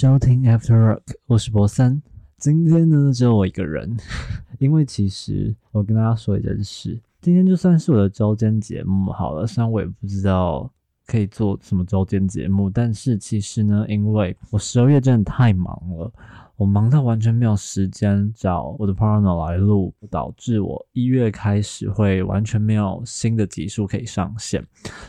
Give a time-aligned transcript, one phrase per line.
[0.00, 2.00] 收听 After Work，我是博三。
[2.38, 3.98] 今天呢，只有我一个人，
[4.58, 10.72] 因为其实我跟大家说一件事，今天就算是我的周间节目好了，虽然我也不知道
[11.06, 16.10] 可以做什么周间节目，但是其实呢，因为我十二月真的太忙了。
[16.60, 24.62] 我忙到完全没有时间找我的 partner 来录，导致我一月开始会完全没有新的集数可以上线，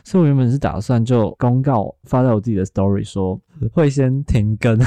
[0.05, 3.37] 所以我原本是打算就公告发在我自己的 story 说
[3.73, 4.79] 会先停更。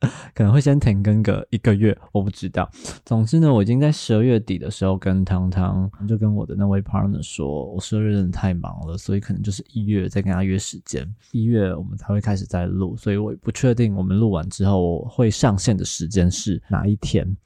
[0.34, 2.68] 可能会先停更个一个月，我不知道。
[3.04, 12.96] 总之呢，我已经在十二月底的时候跟汤汤，就跟我的那位 partner 说，我十二月真的太忙了，所以可能就是一月再跟他约时间，一月我们才会开始在录。
[12.96, 17.36] 所以我不确定我们录完之后我会上线的时间是哪一天。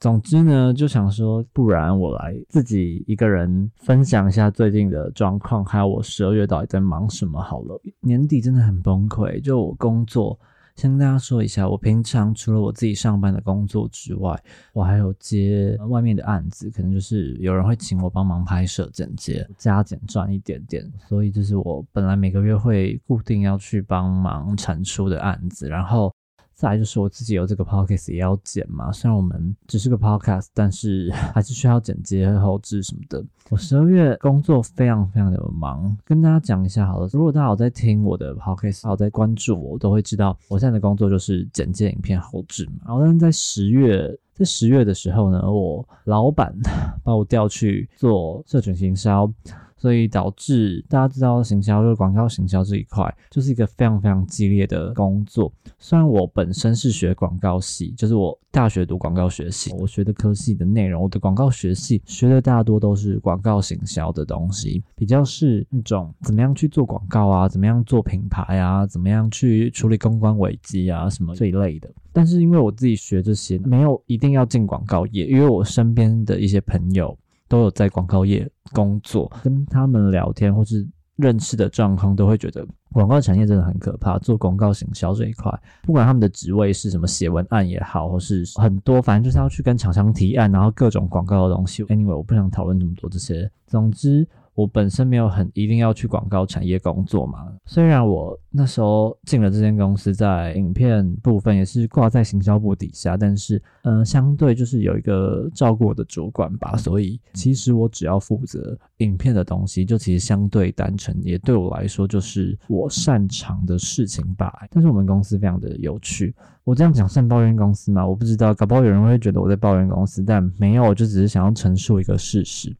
[0.00, 7.82] 总之呢，就想说，不然我来自己一个人分享一下最近的状况，还有我十二月到底在忙什么好了。
[7.98, 10.38] 年底真的很崩溃，就我工作。
[10.78, 14.40] 先跟大家说一下，我平常除了我自己上班的工作之外，
[14.72, 20.88] 我还有接外面的案子，可能就是有人会请我帮忙拍摄、剪接，加减赚一点点。
[21.08, 26.14] 所以就是我本来每个月会固定要去帮忙产出的案子，然后。
[26.58, 33.24] 再来就是我自己有这个 podcast 也要剪嘛，虽然我们只是个 podcast，但是 还是需要剪接、后置什么的。
[33.48, 37.08] 我十二月工作非常非常的忙，跟大家讲一下好了。
[37.12, 42.72] 如果大家有在听我的 podcast，有在关注我，都会知道我现在的工作就是剪接影片后置嘛。
[42.86, 46.52] 然后但是在十月，在十月的时候呢，我老板
[47.04, 49.32] 把我调去做社群行销。
[49.78, 55.50] 所以导致大家知道行销就是广告行销这一块，就是一个非常非常激烈的工作。
[55.78, 71.88] 虽然我本身是学广告系，就是我大学读广告学系，我学的科系的内容，我的广告学系学的大多都是广告行销的东西，比较是那种怎么样去做广告啊，怎么样做品牌啊，怎么样去处理公关危机啊什么这一类的。
[72.12, 77.16] 但是因为我自己学这些，没有一定要进广告业，因为我身边的一些朋友。
[77.48, 80.86] 都有在广告业工作，跟他们聊天或是
[81.16, 84.18] 认识的状况，都会觉得广告产业真的很可怕。
[84.18, 85.50] 做广告行销这一块，
[85.82, 91.82] 不管他们的职位是什么，写文案也好，或是很多，反正就是要去跟厂商提案，然后各种广告的东西。
[91.84, 93.50] Anyway，我不想讨论这么多这些。
[93.66, 94.28] 总之。
[94.58, 114.66] 我本身没有很一定要去广告产业工作嘛，虽然我那时候进了这间公司，在影片部分也是挂在行销部底下，但是嗯，相对就是有一个照顾我的主管吧，所以其实我只要负责影片的东西，就其实相对单纯，也对我来说就是我擅长的事情吧。
[114.72, 118.04] 但是我们公司非常的有趣，我这样讲算抱怨公司吗？
[118.04, 122.74] 我不知道，搞不好有人会觉得我在抱怨公司，但没有，我就只是想要陈述一个事实。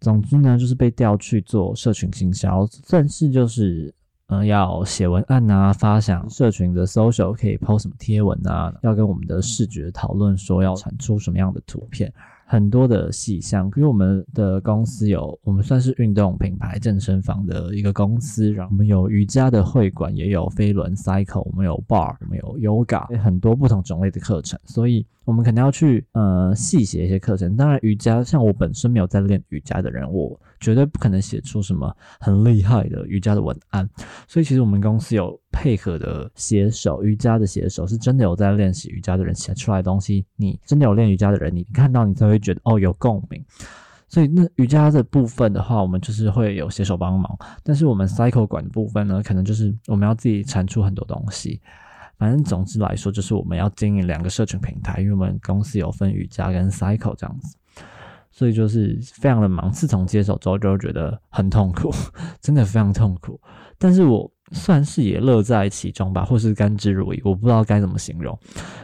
[0.00, 3.92] 总之呢，就是被调去做社群行销，算是就是，
[4.28, 12.12] 嗯，要写文案啊，发想社群的 social 可以 post 什么贴文啊，要跟我们的视觉讨论说要产出什么样的图片。
[12.48, 27.56] 很多的细项，因为我们的公司有，我们算是运动品牌健身房的一个公司，然后我们有瑜伽的会馆，也有飞轮 cycle，我们有 bar，我们有 yoga，很多不同种类的课程，所以我们肯定要去呃细写一些课程。
[27.56, 30.40] 当然，瑜伽像我本身没有在练瑜伽的人，我。
[30.58, 33.86] 绝对不可能写出什么很厉害的瑜伽的文案，
[34.26, 43.42] 所以其实我们公司有配合的写手，瑜伽的写手是真的有在练习瑜伽的人写出来的东西，你真的有练瑜伽的人，你看到你才会觉得哦有共鸣。
[44.06, 51.60] 所以那瑜伽的部分的话，我们就是会有写手帮忙，但是我们 cycle 管的部分呢，可能就是我们要自己产出很多东西。
[52.18, 57.56] 反正总之来说，就是我们要经营两个社群平台，因为我们公司有分瑜伽跟 cycle 这样子。
[58.30, 61.90] 所以就是非常的忙，自从接手之后就觉得很痛苦，
[62.40, 63.40] 真的非常痛苦。
[63.78, 68.38] 但是我算是也乐在其中吧，或是甘之如饴，我不知道该怎么形容。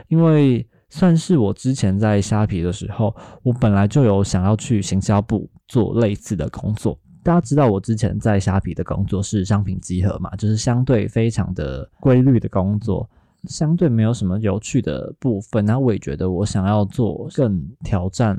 [0.08, 6.98] 因为算是我之前在虾皮的时候，我本来就有想要去行销部做类似的工作。
[7.22, 13.08] 大家知道我之前在虾皮的工作是商品集合嘛，就是相对非常的规律的工作，
[13.44, 15.64] 相对没有什么有趣的部分。
[15.64, 18.36] 那我也觉得我想要做更挑战。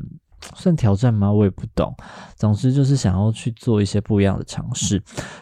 [0.56, 1.32] 算挑战吗？
[1.32, 1.96] 我也不懂。
[2.36, 5.02] 总之就是想要去做一些不一样的尝试，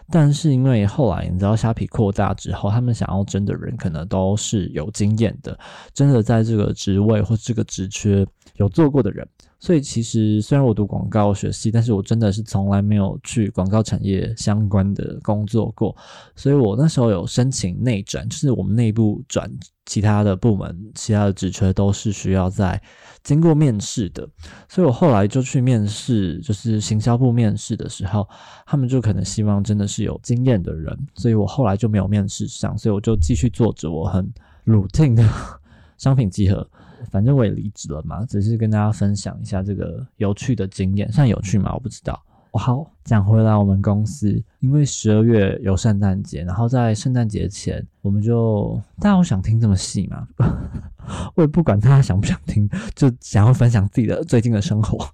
[0.09, 5.57] 但是因为后来你知道虾皮扩大之后，他们想要争的人可能都是有经验的，
[5.93, 8.25] 真的在这个职位或这个职缺
[8.55, 9.27] 有做过的人。
[9.61, 15.95] 所以其实虽然我读广告学系，但是我真的是从来没有去广告产业相关的工作过。
[16.35, 19.49] 所以我那时候有申请内转，就是我们内部转
[19.85, 22.81] 其他的部门，其他的职缺都是需要在
[23.23, 24.27] 经过面试的。
[24.67, 28.27] 所以我后来就去面试，就是行销部面试的时候，
[28.65, 34.27] 他们就可能希望真的是有经验的人，所以我后来就没有面试上，所以我就继续做着我很。
[34.65, 35.27] routine 的
[35.97, 36.69] 商品集合。
[37.09, 41.71] 反正我也离职了嘛，只是跟大家分享一下这个有趣的经验，算有趣吗？
[41.73, 42.21] 我不知道。
[42.53, 50.27] 好，讲回来，我们公司因为十二月有圣诞节，然后在圣诞节前，我们就大家有想听这么细吗？
[51.33, 55.07] 我也不管大家想不想听，就想要分享自己的最近的生活。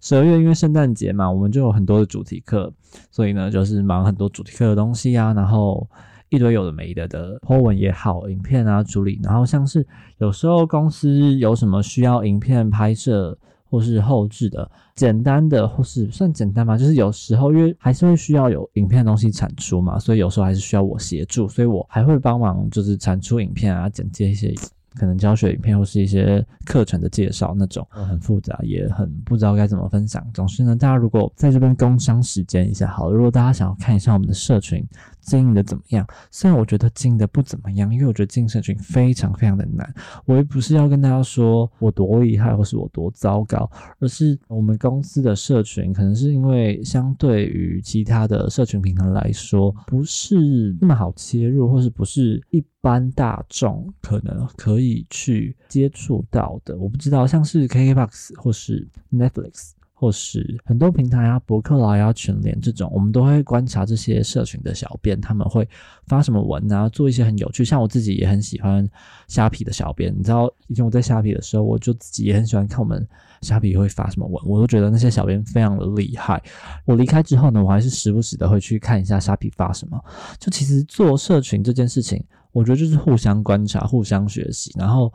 [0.00, 2.72] 十二月因为圣诞节嘛，我们就有很多的主题课，
[3.10, 5.86] 所以呢，就是忙很多主题课的东西啊，然后
[6.30, 9.86] 一堆有的没的的 po 文也好，影片啊处理，然后像是
[10.18, 13.36] 有时候公司有什么需要影片拍摄。
[13.72, 24.52] 或是后置的简单的，或是算简单吧，就是有时候因为还是会需要有影片的东西产出嘛，所以有时候还是需要我协助，所以我还会帮忙，就是产出影片啊，剪接一些
[24.94, 30.24] 可能教学影片或是一些课程的介绍那种，很复杂，也很不知道该怎么分享。
[30.32, 34.86] 总之呢，大家如果在这边工商时间一下，好，如果大家想要看一下我们的社群。
[35.22, 36.04] 经营的怎么样？
[36.30, 39.94] 虽然我觉得经营的不怎么样，因为我觉得经营社群非常非常的难。
[40.24, 56.76] 我也不是要跟大家说我多厉害或是我多糟糕，而是我们公司的社群可能是因为相对于其他的社群平台来说，不是那么好切入，或是不是一般大众可能可以去接触到的。
[56.76, 59.72] 我不知道，像是 KKBOX 或是 Netflix。
[60.00, 65.68] 或是很多平台啊，博客来啊、群联这种，我们都会观察这些社群的小编，他们会
[66.06, 67.62] 发什么文啊，做一些很有趣。
[67.66, 68.88] 像我自己也很喜欢
[69.28, 73.06] 虾皮的小编，你知道，以前我在虾皮的时候，我就自己也很喜欢看我们
[73.42, 76.42] 虾皮会发什么文，我都觉得那些小编非常的厉害。
[76.86, 80.02] 我离开之后呢，我还是时不时的会去看一下虾皮发什么。
[80.38, 85.12] 就其实做社群这件事情，我觉得就是互相观察、互相学习，然后。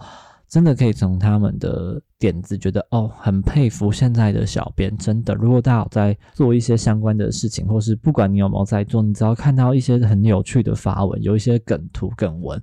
[0.47, 4.95] 真的可以从他们的点子觉得哦，很佩服现在的小编。
[4.97, 12.61] 真的，如果大家有在做一些相关的事情，或是不管你有没有在做，你只要看到一些很有趣的发文，有一些梗图梗文，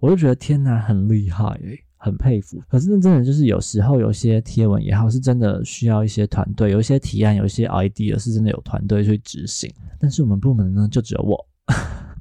[0.00, 2.62] 我就觉得天哪，很厉害诶，很佩服。
[2.68, 9.70] 可是真的就是有时候有些贴文也好，是真的需要一些团队，有一些提案，有一些 idea 是真的有团队去执行。
[9.98, 11.46] 但是我们部门呢，就只有我。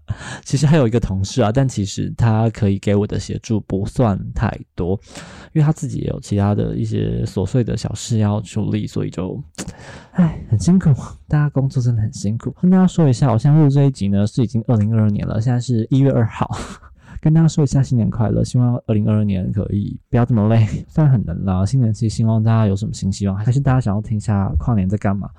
[0.44, 5.00] 其实还有一个同事啊，但其实他可以给我的协助不算太多，
[5.53, 9.41] 因为他自己也有其他的一些琐碎的小事要处理，所以就，
[10.11, 10.89] 唉，很辛苦。
[11.27, 12.53] 大家工作真的很辛苦。
[12.61, 16.50] 跟大家说一下，我现在录这一集呢，是已经二零二二年了，现在是一月二号，
[17.21, 21.65] 跟大家说一下新年快乐，希望二零二二年可以不要这么累，虽然很难啦。
[21.65, 25.29] 新年期希望大家有什么新希望，还是大家想要听一下跨年在干嘛？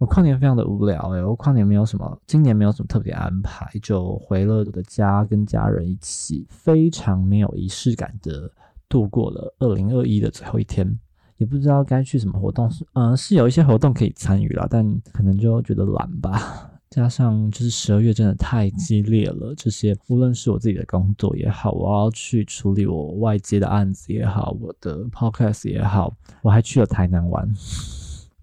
[0.00, 8.50] 我跨年非常的无聊诶，我跨年没有什么，今年没有什么特别安排，就回了我的家，跟家人一起，非常没有仪式感的
[8.88, 10.98] 度过了二零二一的最后一天，
[11.36, 14.82] 也不知道该去什么活动，是嗯是有一些活动可以参与了，但
[15.12, 26.10] 可能就觉得懒吧，加上就是十二月真的太激烈了，这些无论是我自己的工作也好，我要去处理我外接的案子也好，我的 podcast 也好，
[26.40, 27.46] 我还去了台南玩。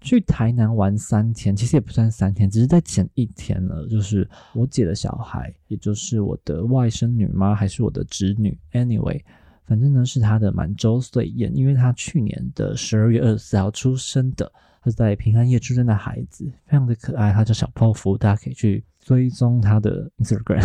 [0.00, 3.86] 去台南玩三天，其实也不算三天，只是在前一天了。
[3.88, 7.54] 就是我姐的小孩，也就是我的外甥女吗？
[7.54, 9.22] 还是我的侄女？Anyway，
[9.64, 14.50] 反正呢是她的满周岁宴，因为她去年的十二月二十四号出生的，
[14.82, 18.84] 她是在平安夜出生的孩子，非常的可爱，她叫小泡芙，大家可以去。
[19.08, 20.62] 追踪他的 Instagram，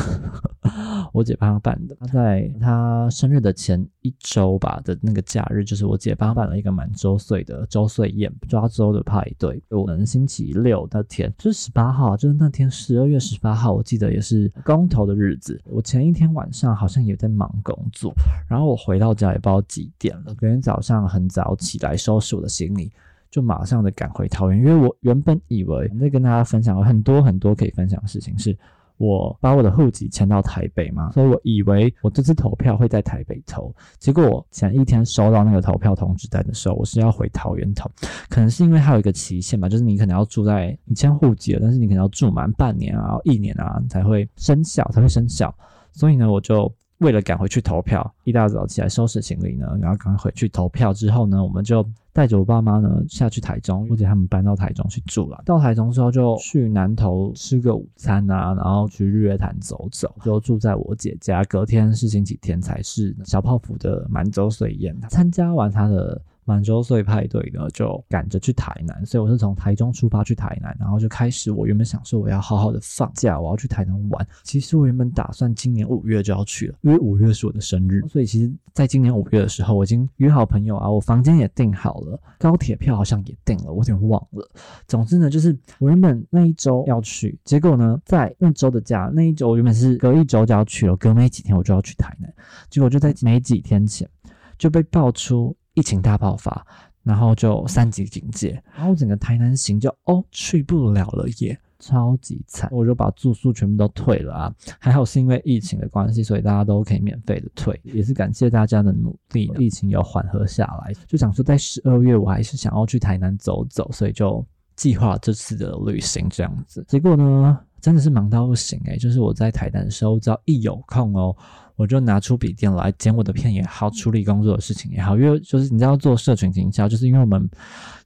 [1.13, 1.95] 我姐帮他办的。
[1.97, 9.63] 他在他生日的前一周吧的那个假日，就是我姐帮他办了一个满周岁的周岁宴，抓周的派对。
[9.69, 15.57] 我们星期六那天就是十八号，就是那天十二月十八号，我记得也是公投的日子。
[15.63, 18.13] 我前一天晚上好像也在忙工作，
[18.50, 20.35] 然后我回到家也不知道几点了。
[20.35, 22.91] 隔天早上很早起来收拾我的行李。
[23.34, 28.56] 就马上的赶回桃园，因为我原本以为在跟大家分享了很多很多可以分享的事情，是
[28.98, 37.90] 我把我的户籍迁到台北嘛，所以我以为我这次投票会在台北投，结果我前一天收到那个投票通知单的时候，我是要回桃园投，
[38.30, 45.52] 可能是因为它有一个期限吧，就是你可能要住在你迁户籍了，但是你可能要住满半年啊、一年啊才会生效，才会生效，
[45.92, 46.72] 所以呢，我就。
[47.00, 50.94] 为了赶回去投票，一大早起来收拾行李呢，然后赶快回去投票。
[50.94, 55.41] 之后呢，我们就带着我爸妈呢下去台中，或者他们搬到台中去住了。
[55.46, 61.43] 到台中之后，就去南头吃个午餐啊，然后去日月潭走走，就住在我姐家。
[61.46, 64.96] 隔天是星期天，才是小泡芙的满洲水宴。
[65.10, 74.27] 参加完他的满周岁派对呢，就赶着去台南，所以我是从台中出发去台南，然后就开始我原本想说我要好好的放假，我要去台南玩。
[74.43, 84.50] 其实我原本打算今年五月就要去了，因为五月是我的生日，所以其实在今年五月的时候，我已经约好朋友啊，我房间也订好了，高铁票好像也订了，我有点忘了。
[84.88, 92.33] 总之呢，就是我原本那一周要去，结果呢，在那周的假那一周我原本是隔一周就要去了，隔没几天我就要去台南，
[92.69, 94.09] 结果就在没几天前
[94.57, 95.55] 就被爆出。
[95.74, 96.65] 疫情大爆发，
[97.03, 121.36] 然后就三级警戒，然后整个台南行就哦去不了了耶，超级惨，我就把住宿全部都退了啊，还好是因为疫情的关系，所以大家都可以免费的退，也是感谢大家的努力，疫情有缓和下来，就想说在十二月我还是想要去台南走走，所以就计划这次的旅行这样子，结果呢真的是忙到不行诶，就是我在台南的时候，只要一有空哦。
[121.75, 127.42] 我就拿出笔电来剪我的片也好，处理工作的事情也好，因为就是你知道做社群营销，就是因为我们，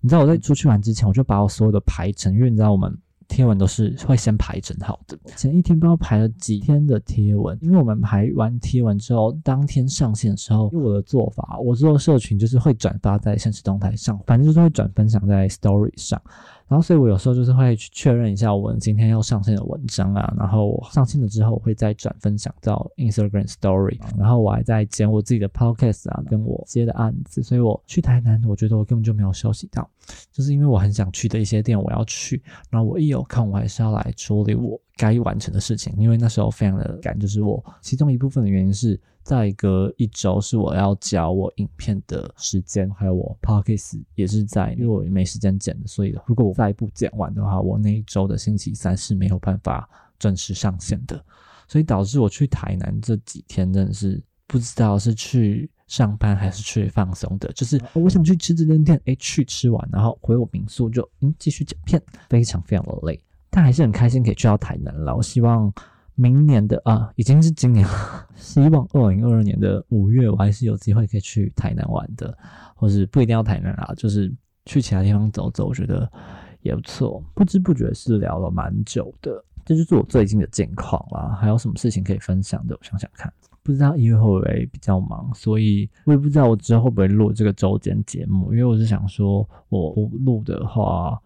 [0.01, 2.95] 你知道我在出去玩之前，我就把我所有的排程，因为你知道我们
[3.27, 16.21] 贴文都是会先排整好的，前一天不知道排了几天的贴文，因为我们排完贴文之后，当天上线的时候，因为我的做法，我做社群就是会转发在现实动态上，反正就是会转分享在 Story 上。
[16.67, 27.41] 然后，所以我有时候就是会去确认一下我们今天要上线的文章啊，然后上线了之后，我会再转分享到 Instagram Story，然后我还在剪我自己的 Podcast 啊，跟我接的案子。
[27.41, 29.89] 所以我去台南，我觉得我根本就没有休息到，
[30.31, 38.99] 就是因为我很想去的一些店我要去，然后我一有空，我还是要来处理我该完成的事情，因为那时候非常的赶，就是我其中一部分的原因是。
[39.27, 51.21] 再隔一周是我要交我影片的时间，还有我 podcast 也是在，因为我没时间剪的，所以如果我再不剪完的话，我那一周的星期三是没有办法准时上线的，
[51.67, 65.73] 所以导致我去台南这几天真的是不知道是去上班还是去放松的，就是我想去吃这间店，哎，去吃完然后回我民宿就嗯继续剪片，非常非常的累，但还是很开心可以去到台南了，我希望。
[66.17, 68.27] 明年的啊，已经是今年了。
[68.35, 72.35] 希望二零二二年的五月，我还是有机会可以去台南玩的，
[72.75, 74.33] 或是不一定要台南啦，就是
[74.65, 76.11] 去其他地方走走，我觉得
[76.61, 77.23] 也不错。
[77.35, 81.37] 不知不觉是聊了蛮久的，这就是我最近的近况啦。
[81.39, 82.75] 还有什么事情可以分享的？
[82.75, 83.31] 我想想看，
[83.61, 89.93] 不知道一月会不会比较忙，所以我也不知道我之后会不会录这个周间节目，因为我是想说，我
[90.25, 91.21] 录的话，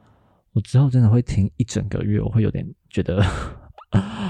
[0.51, 3.24] 我之后真的会停一整个月，我会有点觉得。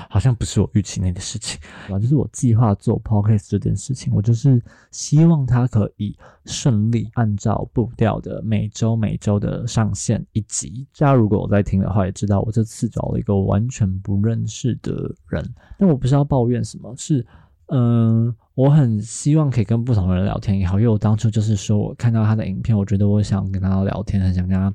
[0.10, 10.86] 好像不是我预期内的事情啊，就是我计划做 podcast 这件事情，我就是希望它可以顺利按照步调的每周每周的上线一集。
[10.98, 17.26] 大家如果我在听的话，也知道我这次找了一个完全不认识的人，但我不是要抱怨什么，是
[17.68, 24.74] 嗯，我很希望可以跟不同的人聊天也好，因为我当初就是说我看到他的影片，我觉得我想跟他聊天，很想跟他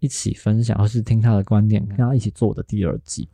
[0.00, 3.28] 一起分享，或是听他的观点，跟他一起做我的第二季。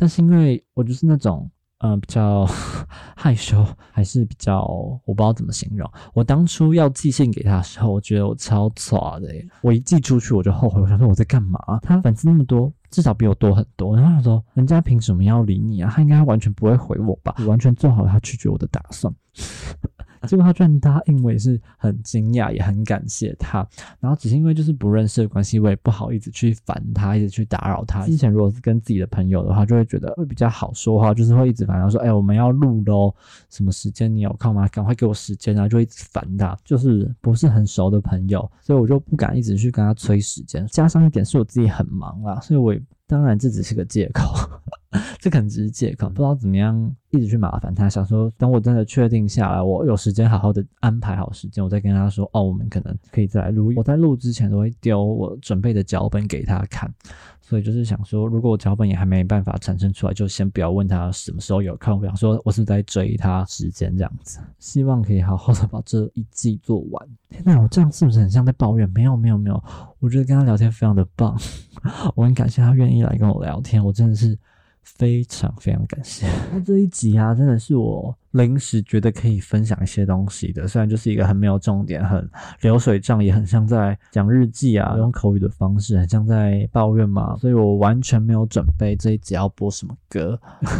[0.00, 2.46] 但是因为我就是那种，嗯，比较
[3.16, 4.64] 害羞，还是比较
[5.04, 5.90] 我不知道怎么形容。
[6.14, 9.28] 我当初要寄信给他的时候，我觉得我超挫的。
[9.60, 11.58] 我一寄出去我就后悔，我想说我在干嘛？
[11.82, 13.96] 他粉丝那么多，至少比我多很多。
[13.96, 15.90] 然后他说，人家凭什么要理你啊？
[15.92, 17.34] 他应该完全不会回我吧？
[17.48, 19.12] 完全做好了他拒绝我的打算。
[20.26, 23.66] 结果他居然答应，我也是很惊讶，也很感谢他。
[24.00, 28.04] 然后只是因为就是不认识的关系，我也不好意思去烦他，一直去打扰他。
[28.06, 33.14] 之前如果是跟自己的朋友的话，就会觉得会比较好说话，就是会一直烦他说：“哎，我们要录喽，
[33.50, 34.66] 什么时间你有空吗？
[34.68, 36.56] 赶快给我时间啊！”就一直烦他。
[36.64, 40.66] 就是不是很熟的朋友，所以我就不敢一直去跟他催时间。
[40.68, 42.82] 加上一点是我自己很忙啊，所以我也。
[43.10, 44.34] 当然，这只是个借口，
[45.18, 47.88] 这可能只是借口，不知道怎么样一直去麻烦他。
[47.88, 53.72] 想说，等我真的确定下来，我有时间好好的安排好时间，我再跟他说，哦，我们可能可以再来录。
[53.76, 56.92] 我在录之前都会丢我准备的脚本给他看。
[57.40, 61.98] 所以就是想说，如果我脚本也还没办法产生出来，就先不要问他什么时候有空。
[61.98, 67.08] 比方说，我是在追他时间这样子，希望可以好好的把这一季做完。
[67.30, 68.86] 天哪，我这样是不是很像在抱怨？
[68.90, 69.64] 没有，没有，没有。
[69.98, 71.34] 我觉得跟他聊天非常的棒，
[72.14, 74.38] 我很感谢他愿意来跟我聊天，我真的是
[74.96, 76.26] 非常非常感谢。
[76.52, 78.14] 那 这一集啊，真的是我。
[78.32, 82.28] 临时觉得可以分享一些东西的，虽然就是一个很没有重点、很
[82.60, 87.36] 流水账，也很像在讲日记啊，用口语的方式，很像在抱怨嘛。
[87.38, 90.38] 所以我完全没有准备这一集要播什么歌，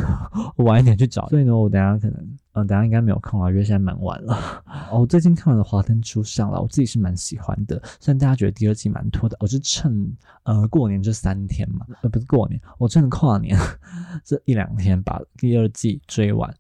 [0.57, 1.27] 我晚一点去找。
[1.29, 4.65] 所以呢，我等下可能，嗯，等下应该没有空啊，因为现在蛮晚了。
[4.91, 7.81] 哦，最近看完了《华灯初上》了，我自己是蛮喜欢的。
[8.00, 10.11] 虽然大家觉得第二季蛮拖的，我是趁
[10.45, 13.57] 呃过年这三天嘛，呃不是过年，我趁跨年
[14.25, 16.53] 这一两天把第二季追完。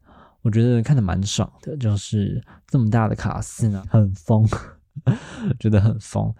[0.42, 4.46] 我觉得看的蛮爽的，就是这么大的卡司呢，很疯，
[5.58, 6.32] 觉得很疯。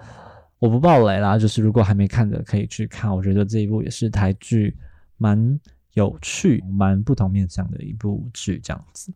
[0.61, 4.77] 我不爆雷啦，就是如果还没看的可以去看，我觉得这一部也是台剧
[5.17, 5.61] 蛮
[5.99, 9.13] 有趣、蛮不同面向的一部剧，这样子。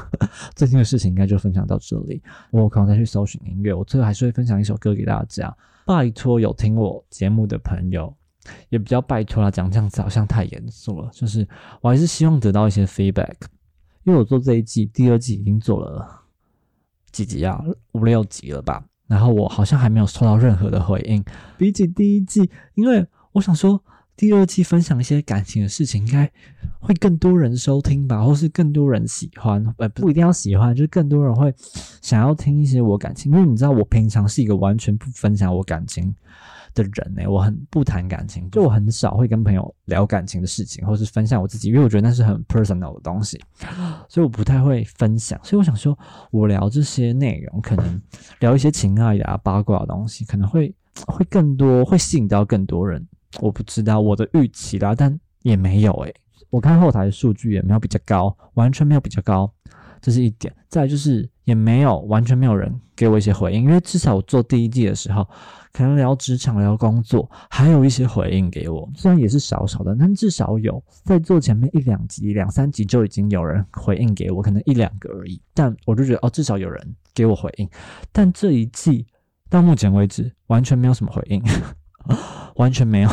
[0.54, 5.56] 最近的事情应该就分享到这里，我可能再去搜寻音乐，我最后还是会分享一首歌给大家。
[5.86, 8.14] 拜托有听我节目的朋友，
[8.68, 11.48] 也比较拜托啦，讲这样子好像太严肃了，就是
[11.80, 13.36] 我还是希望得到一些 feedback，
[14.04, 16.06] 因为我做这一季第二季已经做了
[17.12, 17.58] 几集啊，
[17.92, 18.84] 五六集了吧。
[19.06, 21.24] 然后我好像还没有收到任何的回应，
[21.56, 23.80] 比起第一季，因为我想说
[24.16, 26.30] 第二季分享一些感情的事情，应该
[26.80, 31.54] 会更多人收听吧，或是更多人喜欢，呃，不一定要喜欢，就是更多人会
[32.00, 36.14] 想要听一些我感情，因为你知道我平常是一个完全不分享我感情。
[36.74, 43.42] 的人呢，我很不谈感情，就我很少会跟朋友聊感情的事情，或是分享我自己，因为我觉得那是很 personal 的东西，
[44.10, 45.40] 所以我不太会分享。
[45.42, 45.98] 所以我想说，
[46.30, 47.98] 我聊这些内容，可能
[48.40, 50.74] 聊一些情爱啊、八卦的东西，可能会
[51.06, 53.02] 会更多，会吸引到更多人。
[53.40, 56.14] 我不知道我的预期啦，但也没有诶。
[56.50, 59.52] 我看后台数据也没有比较高，完全没有比较高。
[60.00, 65.26] 这是一点，再就是也没有完全没有人给我一些回应，因为至少我做第一季的时候，
[65.72, 77.68] 可能聊职场、聊工作，还有一些回应给我，虽然也是少少的，但至少有在做前面一两集、两三集就已经有人回应给我，可能一两个而已，但我就觉得哦，至少有人给我回应。
[78.12, 79.06] 但这一季
[79.48, 81.42] 到目前为止完全没有什么回应，
[82.56, 83.10] 完全没有，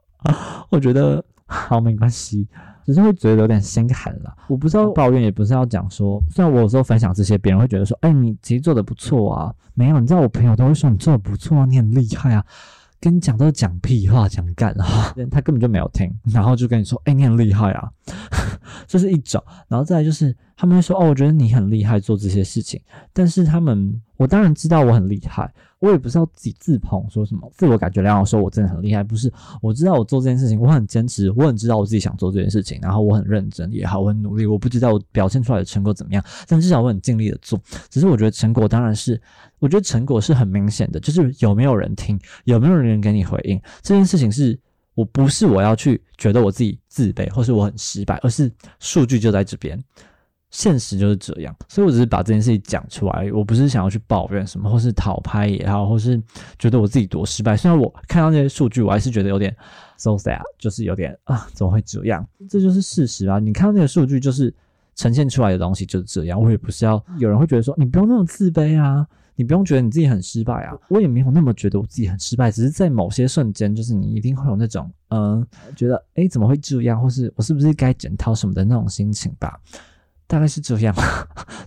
[0.70, 2.48] 我觉得好没关系。
[2.86, 4.36] 只是会觉得有点心寒了。
[4.46, 9.54] 我不知道抱怨，也不是要讲说，虽然我有时候分享这些，别人会觉得说，哎，你其实做的不错啊。
[9.72, 12.44] 没有，你知道我朋友都会说你做的不错啊，你很厉害啊。
[13.00, 17.90] 跟你讲都是讲屁话，讲干啊， 他根本就没有听，然后就跟你说，哎，你很厉害啊，
[18.86, 19.42] 这是一种。
[19.68, 22.80] 然后再来就是他们会说，哦，我觉得你很厉害，做这些事情。
[23.12, 25.52] 但是他们，我当然知道我很厉害。
[25.80, 29.30] 我也不是要自己自捧，说什么自我感觉良好，说我真的很厉害，不是。
[29.60, 34.46] 我知道我做这件事情，我很坚持，我很知道我自己想做这件事情，然后我很认真也好，我很努力。
[34.46, 37.60] 我不知道我表现出来的成果怎么样，但至少我很尽力的做。
[37.90, 39.20] 只是我觉得成果当然是，
[39.58, 44.58] 我觉得成果是很明显的，就是有没有人听，有没有人给你回应，这件事情是
[44.94, 49.82] 我不是我要去觉得我自己自卑，或是我很失败，而是数据就在这边。
[50.50, 56.22] 现实就是这样，所以我只是把这件事情讲出来，我不是想要去抱怨什么，或是讨拍也好，或是
[56.60, 57.56] 觉得我自己多失败。
[57.56, 59.52] 虽然我看到那些数据，我还是觉得有点
[59.96, 62.24] so sad，就是有点啊，怎么会这样？
[62.48, 63.40] 这就是事实啊！
[63.40, 64.54] 你看到那个数据，就是
[64.94, 66.40] 呈现出来的东西就是这样。
[66.40, 69.04] 我也不是要有人会觉得说你不用那么自卑啊，
[69.36, 70.76] 你不用觉得你自己很失败啊。
[70.88, 79.60] 我也没有那么觉得我自己很失败，只是在某些瞬间，就是你一定会有那种嗯，觉得诶怎么会这样，或是我是不是该检讨什么的那种心情吧。
[80.26, 80.94] 大概是这样，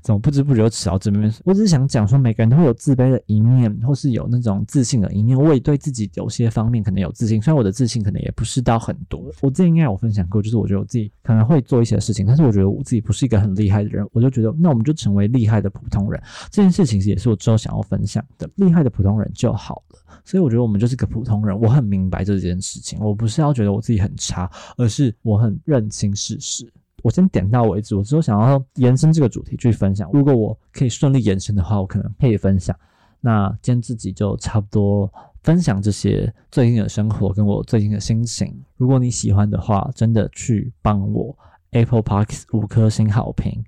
[0.08, 1.30] 怎么不知不觉就扯到这边？
[1.44, 5.38] 我只是想讲说，每个人都会有自卑的一面，或是有那种自信的一面。
[5.38, 9.22] 我也对自己有些方面可能有自信，虽然我的自信可能也不是到很多。
[9.42, 14.08] 我之前应该有分享过，就是我觉得我自己可能会做一些事情，但是我觉得我自己不是一个很厉害的人。
[14.14, 16.24] 我就觉得，那我们就成为厉害的普通人。
[16.50, 20.00] 这件事情也是我之后想要分享的，厉害的普通人就好了。
[20.24, 21.60] 所以我觉得我们就是个普通人。
[21.60, 26.66] 我很明白这件事情，我不是要觉得我自己很差，而是我很认清事实。
[27.08, 30.10] 我先点到为止，我之后想要延伸这个主题去分享。
[30.12, 32.78] 如果我可以顺利延伸的话，我可能可以分享。
[33.22, 35.10] 那今天自己就差不多
[35.42, 38.54] 分享这些最近的生活跟我最近的心情。
[38.76, 41.34] 如果你喜欢的话，真的去帮我
[41.72, 43.64] Apple Park 五颗星好评，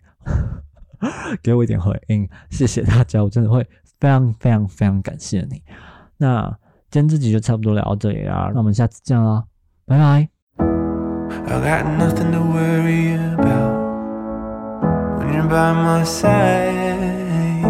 [1.42, 3.66] 给我一点回应，谢谢大家，我真的会
[4.02, 5.64] 非常非常非常感谢你。
[6.18, 6.50] 那
[6.92, 9.46] 今天自己就差不多聊到这里啦，那我们下次见啦，
[9.86, 10.39] 拜拜。
[11.30, 13.74] I got nothing to worry about
[15.18, 17.64] when you're by my side.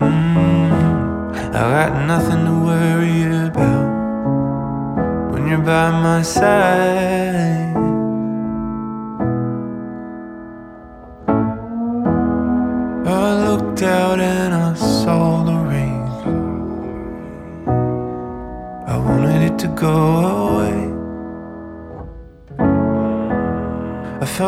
[0.00, 7.43] Mm, I got nothing to worry about when you're by my side.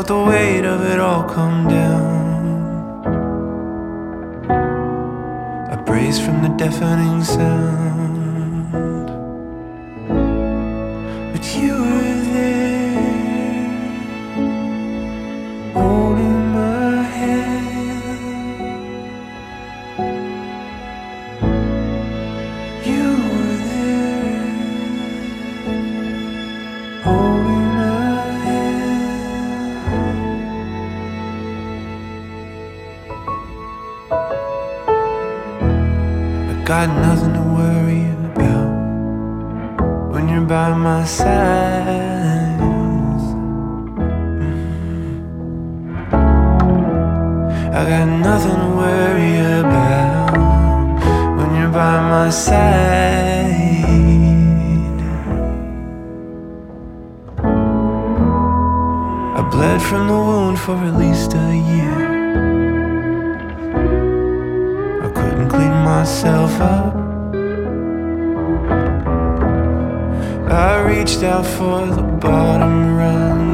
[0.06, 2.06] Felt the weight of it all come down.
[5.70, 7.95] I braced from the deafening sound.
[36.66, 42.58] Got nothing to worry about when you're by my side.
[42.58, 43.20] Mm.
[47.72, 50.32] I got nothing to worry about
[51.36, 52.56] when you're by my side.
[59.38, 62.15] I bled from the wound for at least a year.
[65.98, 66.94] Myself up.
[70.52, 73.46] I reached out for the bottom rung.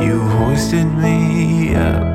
[0.00, 2.11] You hoisted me up.